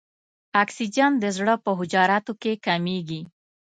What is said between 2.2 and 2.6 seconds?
کې